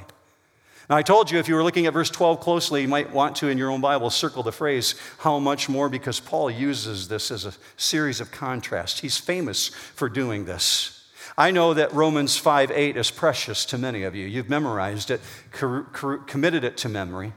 [0.90, 3.38] Now, I told you if you were looking at verse 12 closely, you might want
[3.38, 7.32] to, in your own Bible, circle the phrase, how much more, because Paul uses this
[7.32, 9.00] as a series of contrasts.
[9.00, 11.10] He's famous for doing this.
[11.38, 14.28] I know that Romans 5 8 is precious to many of you.
[14.28, 17.34] You've memorized it, committed it to memory.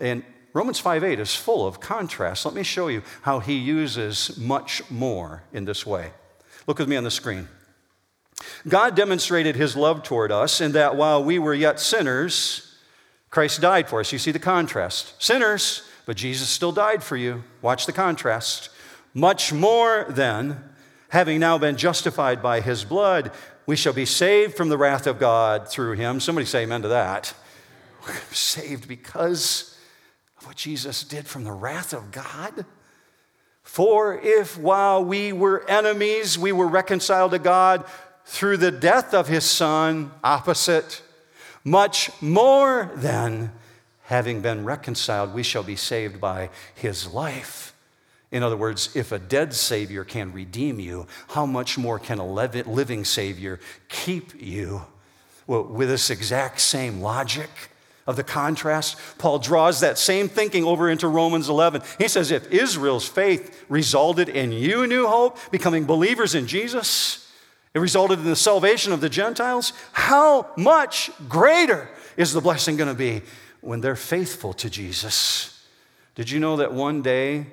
[0.00, 2.44] And Romans 5 8 is full of contrast.
[2.44, 6.10] Let me show you how he uses much more in this way.
[6.66, 7.48] Look with me on the screen.
[8.68, 12.76] God demonstrated his love toward us in that while we were yet sinners,
[13.30, 14.12] Christ died for us.
[14.12, 15.20] You see the contrast.
[15.22, 17.44] Sinners, but Jesus still died for you.
[17.62, 18.70] Watch the contrast.
[19.14, 20.62] Much more then,
[21.10, 23.30] having now been justified by his blood,
[23.66, 26.20] we shall be saved from the wrath of God through him.
[26.20, 27.34] Somebody say amen to that.
[28.06, 29.78] We're saved because
[30.38, 32.64] of what Jesus did from the wrath of God?
[33.70, 37.84] For if while we were enemies, we were reconciled to God
[38.24, 41.02] through the death of his Son, opposite,
[41.62, 43.52] much more than
[44.06, 47.72] having been reconciled, we shall be saved by his life.
[48.32, 52.26] In other words, if a dead Savior can redeem you, how much more can a
[52.26, 54.82] living Savior keep you?
[55.46, 57.50] Well, with this exact same logic,
[58.06, 61.82] of the contrast, Paul draws that same thinking over into Romans 11.
[61.98, 67.30] He says, if Israel's faith resulted in you, new hope, becoming believers in Jesus,
[67.74, 72.88] it resulted in the salvation of the Gentiles, how much greater is the blessing going
[72.88, 73.22] to be
[73.60, 75.64] when they're faithful to Jesus?
[76.14, 77.46] Did you know that one day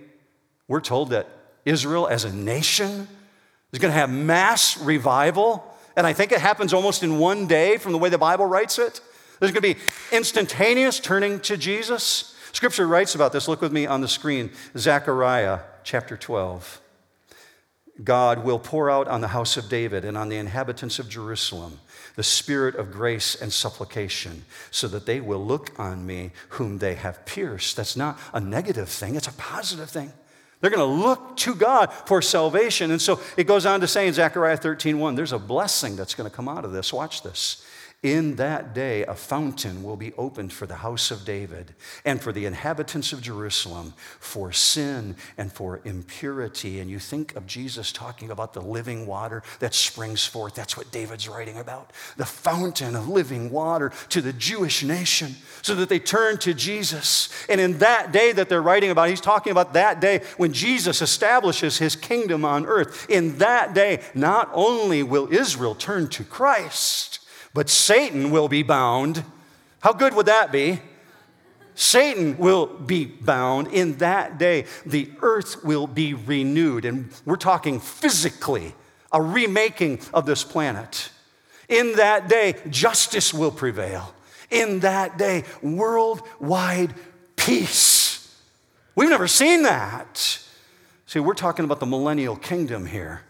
[0.68, 1.28] we're told that
[1.66, 3.08] Israel as a nation
[3.72, 5.64] is going to have mass revival?
[5.96, 8.80] And I think it happens almost in one day from the way the Bible writes
[8.80, 9.02] it.
[9.40, 9.80] There's going to be
[10.12, 12.36] instantaneous turning to Jesus.
[12.52, 13.48] Scripture writes about this.
[13.48, 16.82] Look with me on the screen Zechariah chapter 12.
[18.04, 21.80] God will pour out on the house of David and on the inhabitants of Jerusalem
[22.18, 26.96] the spirit of grace and supplication, so that they will look on me whom they
[26.96, 27.78] have pierced.
[27.78, 30.12] That's not a negative thing, it's a positive thing.
[30.60, 32.90] They're going to look to God for salvation.
[32.90, 36.16] And so it goes on to say in Zechariah 13 1, there's a blessing that's
[36.16, 36.92] going to come out of this.
[36.92, 37.64] Watch this.
[38.04, 41.74] In that day, a fountain will be opened for the house of David
[42.06, 46.80] and for the inhabitants of Jerusalem for sin and for impurity.
[46.80, 50.54] And you think of Jesus talking about the living water that springs forth.
[50.54, 55.74] That's what David's writing about the fountain of living water to the Jewish nation so
[55.74, 57.30] that they turn to Jesus.
[57.50, 61.02] And in that day that they're writing about, he's talking about that day when Jesus
[61.02, 63.10] establishes his kingdom on earth.
[63.10, 67.22] In that day, not only will Israel turn to Christ,
[67.58, 69.24] but Satan will be bound.
[69.80, 70.80] How good would that be?
[71.74, 74.66] Satan will be bound in that day.
[74.86, 76.86] The earth will be renewed.
[76.86, 78.76] And we're talking physically,
[79.12, 81.10] a remaking of this planet.
[81.68, 84.14] In that day, justice will prevail.
[84.52, 86.94] In that day, worldwide
[87.38, 88.40] peace.
[88.94, 90.44] We've never seen that.
[91.08, 93.24] See, we're talking about the millennial kingdom here.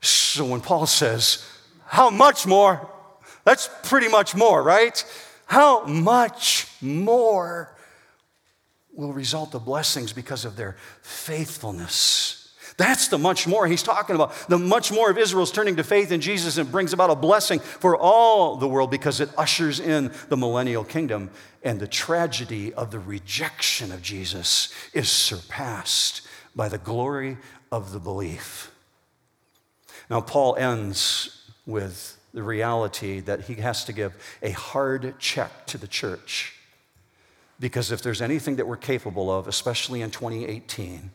[0.00, 1.44] So when Paul says,
[1.86, 2.88] How much more?
[3.44, 5.04] That's pretty much more, right?
[5.46, 7.76] How much more
[8.92, 12.42] will result the blessings because of their faithfulness?
[12.76, 14.32] That's the much more he's talking about.
[14.48, 17.60] The much more of Israel's turning to faith in Jesus and brings about a blessing
[17.60, 21.30] for all the world because it ushers in the millennial kingdom.
[21.62, 26.22] And the tragedy of the rejection of Jesus is surpassed
[26.56, 27.36] by the glory
[27.70, 28.70] of the belief.
[30.08, 35.78] Now, Paul ends with the reality that he has to give a hard check to
[35.78, 36.54] the church.
[37.60, 41.10] Because if there's anything that we're capable of, especially in 2018,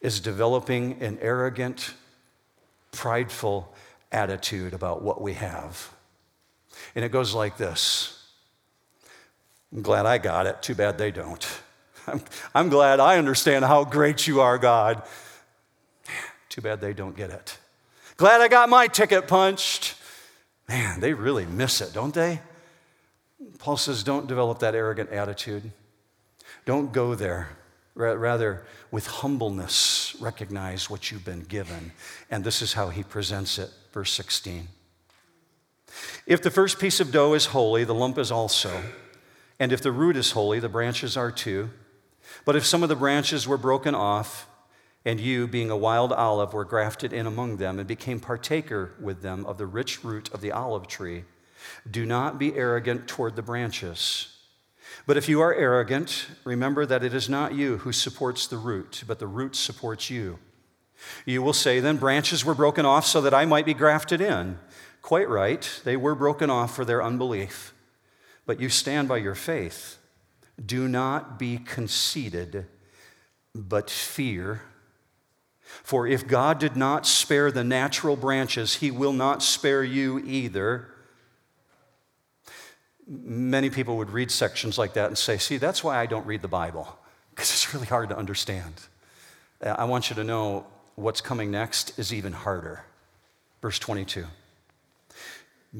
[0.00, 1.94] is developing an arrogant,
[2.92, 3.72] prideful
[4.10, 5.90] attitude about what we have.
[6.94, 8.18] And it goes like this
[9.72, 10.60] I'm glad I got it.
[10.62, 11.46] Too bad they don't.
[12.06, 12.22] I'm,
[12.54, 15.02] I'm glad I understand how great you are, God.
[16.48, 17.58] Too bad they don't get it.
[18.16, 19.94] Glad I got my ticket punched.
[20.68, 22.40] Man, they really miss it, don't they?
[23.58, 25.72] Paul says, don't develop that arrogant attitude.
[26.64, 27.56] Don't go there.
[27.94, 31.92] Rather, with humbleness, recognize what you've been given.
[32.30, 34.68] And this is how he presents it, verse 16.
[36.26, 38.82] If the first piece of dough is holy, the lump is also.
[39.58, 41.70] And if the root is holy, the branches are too.
[42.44, 44.48] But if some of the branches were broken off,
[45.04, 49.22] and you, being a wild olive, were grafted in among them and became partaker with
[49.22, 51.24] them of the rich root of the olive tree,
[51.90, 54.28] do not be arrogant toward the branches.
[55.06, 59.04] But if you are arrogant, remember that it is not you who supports the root,
[59.06, 60.38] but the root supports you.
[61.26, 64.58] You will say, then, branches were broken off so that I might be grafted in.
[65.00, 67.74] Quite right, they were broken off for their unbelief.
[68.46, 69.98] But you stand by your faith.
[70.64, 72.66] Do not be conceited,
[73.54, 74.62] but fear.
[75.62, 80.88] For if God did not spare the natural branches, he will not spare you either.
[83.06, 86.42] Many people would read sections like that and say, See, that's why I don't read
[86.42, 86.98] the Bible,
[87.30, 88.74] because it's really hard to understand.
[89.62, 92.84] Uh, I want you to know what's coming next is even harder.
[93.60, 94.26] Verse 22.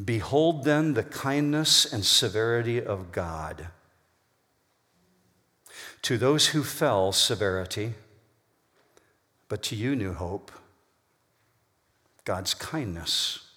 [0.04, 3.68] Behold then the kindness and severity of God.
[6.02, 7.94] To those who fell, severity,
[9.52, 10.50] but to you, New Hope,
[12.24, 13.50] God's kindness.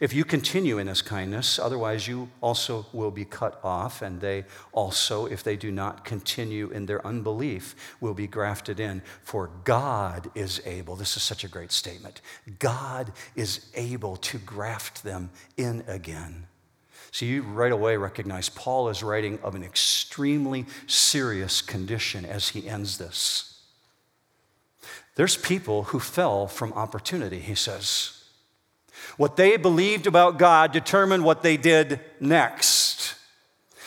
[0.00, 4.46] If you continue in his kindness, otherwise you also will be cut off, and they
[4.72, 9.02] also, if they do not continue in their unbelief, will be grafted in.
[9.22, 12.22] For God is able, this is such a great statement,
[12.58, 15.28] God is able to graft them
[15.58, 16.46] in again.
[17.10, 22.66] So you right away recognize Paul is writing of an extremely serious condition as he
[22.66, 23.53] ends this.
[25.16, 28.24] There's people who fell from opportunity, he says.
[29.16, 33.14] What they believed about God determined what they did next.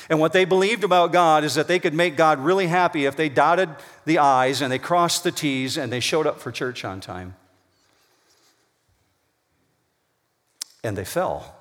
[0.09, 3.17] And what they believed about God is that they could make God really happy if
[3.17, 3.69] they dotted
[4.05, 7.36] the I's and they crossed the T's and they showed up for church on time.
[10.82, 11.55] And they fell.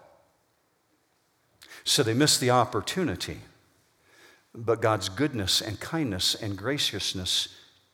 [1.82, 3.40] So they missed the opportunity.
[4.54, 7.48] But God's goodness and kindness and graciousness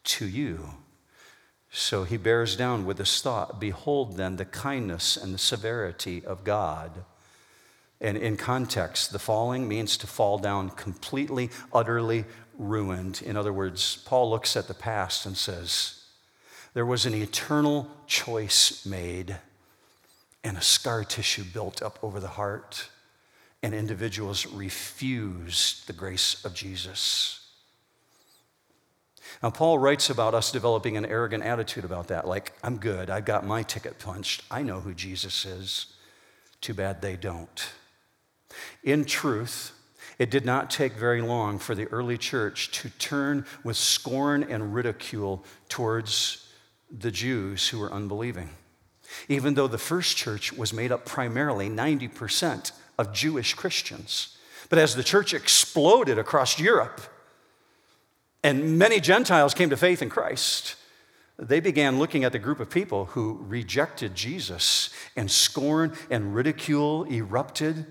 [0.05, 0.75] to you
[1.75, 6.45] so he bears down with this thought Behold then the kindness and the severity of
[6.45, 7.05] God.
[7.99, 12.27] And in context, the falling means to fall down completely, utterly
[12.59, 13.23] ruined.
[13.25, 16.05] In other words, Paul looks at the past and says,
[16.75, 19.39] There was an eternal choice made
[20.45, 22.89] and a scar tissue built up over the heart,
[23.63, 27.42] and individuals refused the grace of Jesus.
[29.43, 33.21] Now, Paul writes about us developing an arrogant attitude about that, like, I'm good, I
[33.21, 35.87] got my ticket punched, I know who Jesus is.
[36.61, 37.71] Too bad they don't.
[38.83, 39.73] In truth,
[40.19, 44.75] it did not take very long for the early church to turn with scorn and
[44.75, 46.49] ridicule towards
[46.91, 48.51] the Jews who were unbelieving.
[49.29, 54.37] Even though the first church was made up primarily 90% of Jewish Christians.
[54.69, 57.01] But as the church exploded across Europe,
[58.43, 60.77] and many Gentiles came to faith in Christ.
[61.39, 67.05] They began looking at the group of people who rejected Jesus, and scorn and ridicule
[67.05, 67.87] erupted,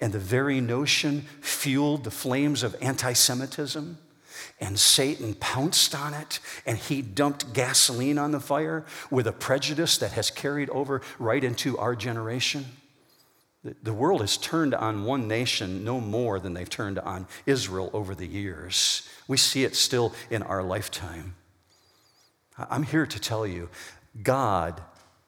[0.00, 3.98] and the very notion fueled the flames of anti Semitism.
[4.60, 9.98] And Satan pounced on it, and he dumped gasoline on the fire with a prejudice
[9.98, 12.64] that has carried over right into our generation.
[13.64, 18.14] The world has turned on one nation no more than they've turned on Israel over
[18.14, 19.08] the years.
[19.26, 21.34] We see it still in our lifetime.
[22.56, 23.68] I'm here to tell you
[24.22, 24.80] God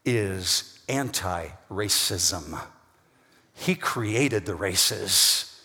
[0.04, 2.60] is anti racism.
[3.52, 5.60] He created the races.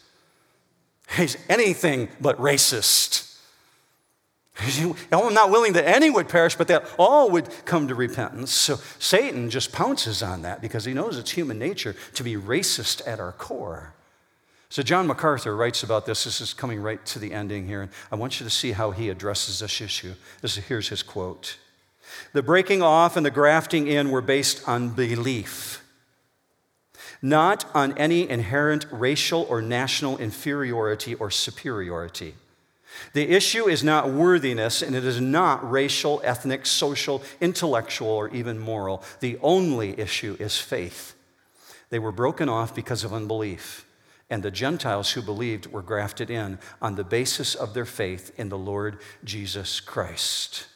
[1.16, 3.35] He's anything but racist.
[5.12, 8.52] Oh, I'm not willing that any would perish, but that all would come to repentance.
[8.52, 13.06] So Satan just pounces on that because he knows it's human nature to be racist
[13.06, 13.94] at our core.
[14.70, 16.24] So John MacArthur writes about this.
[16.24, 17.82] This is coming right to the ending here.
[17.82, 20.14] And I want you to see how he addresses this issue.
[20.42, 21.58] This, here's his quote
[22.34, 25.84] The breaking off and the grafting in were based on belief,
[27.22, 32.36] not on any inherent racial or national inferiority or superiority.
[33.14, 38.60] The issue is not worthiness, and it is not racial, ethnic, social, intellectual, or even
[38.60, 39.04] moral.
[39.20, 41.16] The only issue is faith.
[41.90, 43.86] They were broken off because of unbelief,
[44.30, 48.50] and the Gentiles who believed were grafted in on the basis of their faith in
[48.50, 50.68] the Lord Jesus Christ.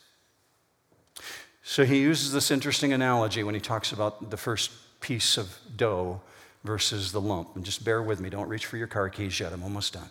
[1.63, 6.21] So he uses this interesting analogy when he talks about the first piece of dough
[6.63, 7.55] versus the lump.
[7.55, 10.09] And just bear with me, don't reach for your car keys yet, I'm almost done.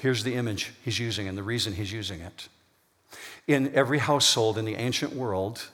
[0.00, 2.48] Here's the image he's using and the reason he's using it.
[3.46, 5.68] In every household in the ancient world,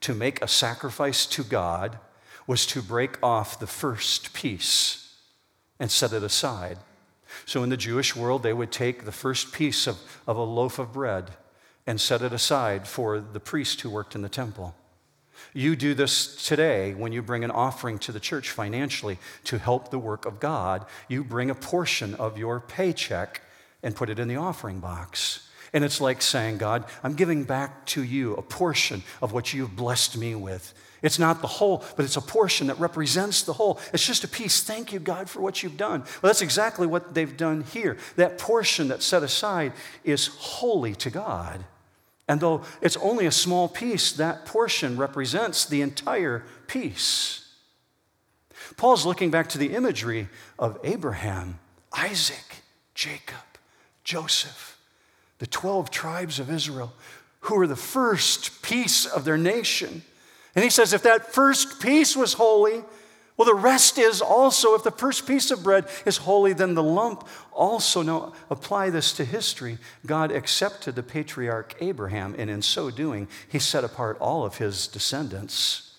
[0.00, 1.98] to make a sacrifice to God
[2.46, 5.14] was to break off the first piece
[5.78, 6.78] and set it aside.
[7.46, 10.78] So, in the Jewish world, they would take the first piece of, of a loaf
[10.78, 11.30] of bread
[11.86, 14.74] and set it aside for the priest who worked in the temple.
[15.54, 19.90] You do this today when you bring an offering to the church financially to help
[19.90, 20.84] the work of God.
[21.08, 23.40] You bring a portion of your paycheck
[23.82, 25.48] and put it in the offering box.
[25.72, 29.76] And it's like saying, God, I'm giving back to you a portion of what you've
[29.76, 30.74] blessed me with.
[31.02, 33.80] It's not the whole, but it's a portion that represents the whole.
[33.92, 34.62] It's just a piece.
[34.62, 36.00] Thank you, God, for what you've done.
[36.00, 37.96] Well, that's exactly what they've done here.
[38.16, 39.72] That portion that's set aside
[40.04, 41.64] is holy to God.
[42.28, 47.48] And though it's only a small piece, that portion represents the entire piece.
[48.76, 50.28] Paul's looking back to the imagery
[50.58, 51.58] of Abraham,
[51.92, 52.62] Isaac,
[52.94, 53.36] Jacob,
[54.10, 54.76] Joseph,
[55.38, 56.92] the 12 tribes of Israel,
[57.42, 60.02] who were the first piece of their nation.
[60.56, 62.82] And he says, if that first piece was holy,
[63.36, 66.82] well, the rest is also, if the first piece of bread is holy, then the
[66.82, 68.02] lump also.
[68.02, 69.78] Now, apply this to history.
[70.04, 74.88] God accepted the patriarch Abraham, and in so doing, he set apart all of his
[74.88, 75.94] descendants.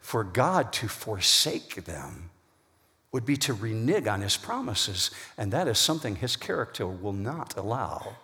[0.00, 2.28] For God to forsake them
[3.14, 7.56] would be to renege on his promises, and that is something his character will not
[7.56, 8.16] allow.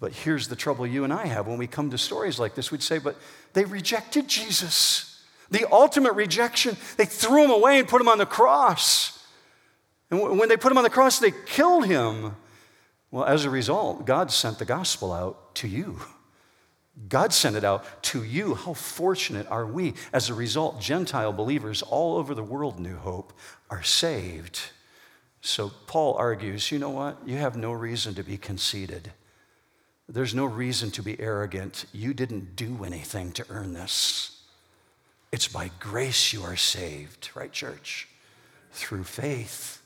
[0.00, 2.72] But here's the trouble you and I have when we come to stories like this.
[2.72, 3.14] We'd say, but
[3.52, 5.22] they rejected Jesus.
[5.52, 9.24] The ultimate rejection, they threw him away and put him on the cross.
[10.10, 12.34] And when they put him on the cross, they killed him.
[13.12, 16.00] Well, as a result, God sent the gospel out to you.
[17.08, 18.54] God sent it out to you.
[18.54, 19.94] How fortunate are we?
[20.12, 23.32] As a result, Gentile believers all over the world, New Hope,
[23.70, 24.60] are saved.
[25.40, 27.18] So Paul argues you know what?
[27.26, 29.12] You have no reason to be conceited.
[30.08, 31.84] There's no reason to be arrogant.
[31.92, 34.40] You didn't do anything to earn this.
[35.30, 38.08] It's by grace you are saved, right, church?
[38.72, 39.82] Through faith.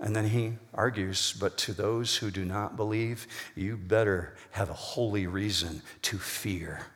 [0.00, 4.74] And then he argues, but to those who do not believe, you better have a
[4.74, 6.86] holy reason to fear.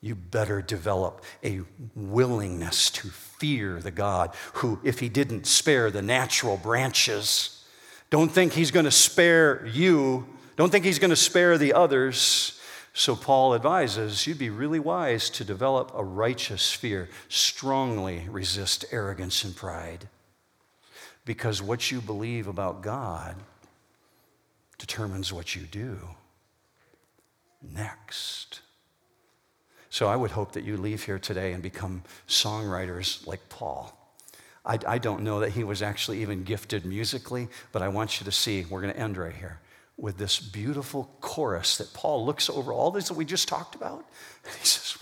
[0.00, 1.62] You better develop a
[1.94, 7.64] willingness to fear the God who, if he didn't spare the natural branches,
[8.10, 10.26] don't think he's going to spare you.
[10.56, 12.60] Don't think he's going to spare the others.
[12.92, 19.44] So, Paul advises you'd be really wise to develop a righteous fear, strongly resist arrogance
[19.44, 20.08] and pride.
[21.26, 23.36] Because what you believe about God
[24.78, 25.98] determines what you do
[27.62, 28.60] next.
[29.96, 33.96] So, I would hope that you leave here today and become songwriters like Paul.
[34.62, 38.26] I, I don't know that he was actually even gifted musically, but I want you
[38.26, 39.58] to see, we're going to end right here
[39.96, 44.04] with this beautiful chorus that Paul looks over all this that we just talked about.
[44.44, 44.98] And he says,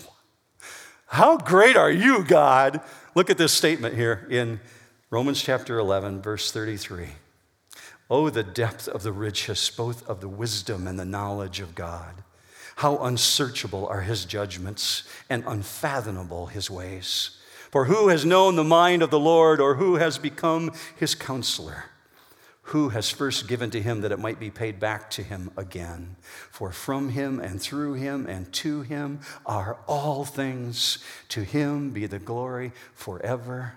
[1.07, 2.79] How great are you, God?
[3.15, 4.61] Look at this statement here in
[5.09, 7.07] Romans chapter 11, verse 33.
[8.09, 12.23] Oh, the depth of the riches, both of the wisdom and the knowledge of God.
[12.75, 17.31] How unsearchable are his judgments and unfathomable his ways.
[17.71, 21.85] For who has known the mind of the Lord, or who has become his counselor?
[22.69, 26.15] who has first given to him that it might be paid back to him again.
[26.49, 30.97] For from him and through him and to him are all things.
[31.29, 33.73] To him be the glory forever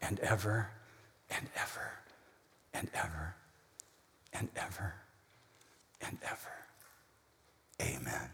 [0.00, 0.70] and ever
[1.30, 1.92] and ever
[2.74, 3.36] and ever
[4.32, 4.94] and ever
[6.00, 6.52] and ever.
[7.80, 8.30] Amen.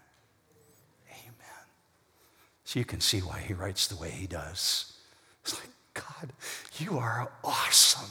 [2.69, 4.93] So you can see why he writes the way he does.
[5.43, 6.35] It's like, God,
[6.79, 8.11] you are awesome.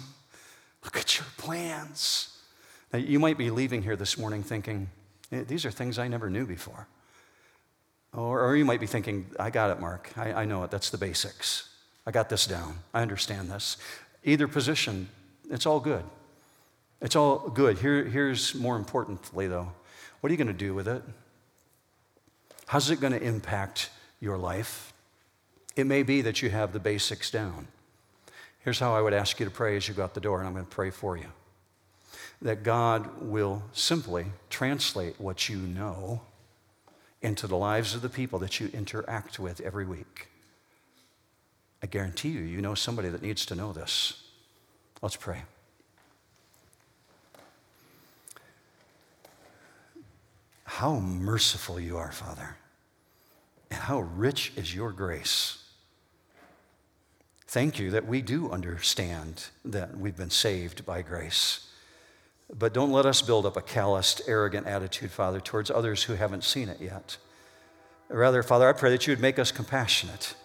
[0.84, 2.36] Look at your plans.
[2.92, 4.90] Now, you might be leaving here this morning thinking,
[5.32, 6.88] eh, these are things I never knew before.
[8.16, 10.12] Or, or you might be thinking, I got it, Mark.
[10.18, 10.72] I, I know it.
[10.72, 11.70] That's the basics.
[12.08, 12.80] I got this down.
[12.96, 13.78] I understand this.
[14.24, 15.08] Either position,
[15.52, 16.04] it's all good.
[17.00, 17.78] It's all good.
[17.78, 19.72] Here, here's more importantly, though
[20.22, 21.04] what are you going to do with it?
[22.66, 24.94] How's it going to impact your life?
[25.76, 27.68] It may be that you have the basics down.
[28.60, 30.48] Here's how I would ask you to pray as you go out the door, and
[30.48, 31.28] I'm going to pray for you.
[32.42, 36.22] That God will simply translate what you know
[37.22, 40.28] into the lives of the people that you interact with every week.
[41.82, 44.24] I guarantee you, you know somebody that needs to know this.
[45.02, 45.44] Let's pray.
[50.64, 52.58] How merciful you are, Father,
[53.70, 55.64] and how rich is your grace.
[57.48, 61.68] Thank you that we do understand that we've been saved by grace.
[62.54, 66.44] But don't let us build up a calloused, arrogant attitude, Father, towards others who haven't
[66.44, 67.18] seen it yet.
[68.10, 70.36] Rather, Father, I pray that you would make us compassionate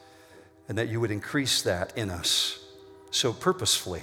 [0.68, 2.58] and that you would increase that in us.
[3.10, 4.02] So, purposefully,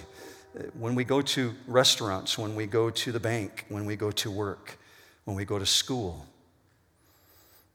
[0.77, 4.31] when we go to restaurants, when we go to the bank, when we go to
[4.31, 4.77] work,
[5.25, 6.25] when we go to school,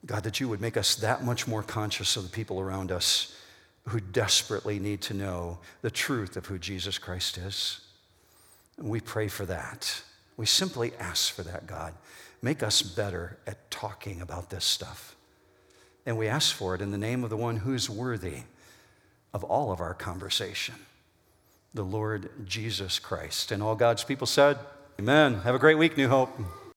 [0.06, 3.34] God, that you would make us that much more conscious of the people around us
[3.88, 7.80] who desperately need to know the truth of who Jesus Christ is.
[8.78, 10.02] And we pray for that.
[10.36, 11.94] We simply ask for that, God.
[12.42, 15.16] Make us better at talking about this stuff.
[16.06, 18.42] And we ask for it in the name of the one who's worthy
[19.32, 20.74] of all of our conversation,
[21.72, 23.52] the Lord Jesus Christ.
[23.52, 24.58] And all God's people said,
[25.00, 25.40] Amen.
[25.40, 26.30] Have a great week, New Hope.